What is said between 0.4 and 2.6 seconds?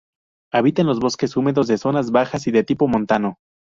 Habita en los bosques húmedos de zonas bajas y